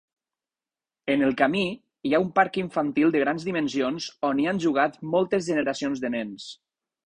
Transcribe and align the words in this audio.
En 1.15 1.25
el 1.27 1.35
camí, 1.41 1.61
hi 2.11 2.15
ha 2.15 2.21
un 2.23 2.31
parc 2.41 2.57
infantil 2.63 3.13
de 3.17 3.23
grans 3.27 3.47
dimensions 3.53 4.09
on 4.33 4.43
hi 4.45 4.51
han 4.53 4.65
jugat 4.67 5.01
moltes 5.15 5.49
generacions 5.55 6.07
de 6.07 6.17
nens. 6.19 6.53